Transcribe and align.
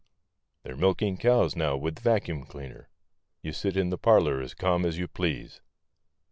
They're 0.63 0.75
milking 0.75 1.15
cows 1.17 1.55
now 1.55 1.77
with 1.77 1.99
a 1.99 2.01
vacuum 2.01 2.47
cleaner; 2.47 2.89
you 3.43 3.53
sit 3.53 3.77
in 3.77 3.91
the 3.91 3.99
parlor 3.99 4.41
as 4.41 4.55
calm 4.55 4.83
as 4.83 4.97
you 4.97 5.07
please. 5.07 5.61